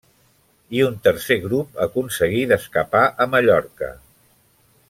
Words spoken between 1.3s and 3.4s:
grup aconseguí d'escapar a